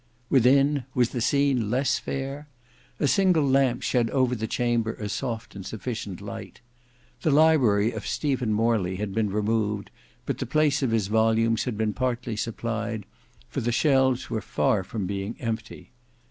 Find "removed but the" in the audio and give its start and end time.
9.29-10.47